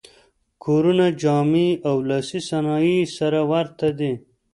کورونه، 0.63 1.05
جامې 1.21 1.69
او 1.87 1.95
لاسي 2.09 2.39
صنایع 2.49 2.95
یې 3.05 3.11
سره 3.17 3.39
ورته 3.51 3.87
دي. 3.99 4.13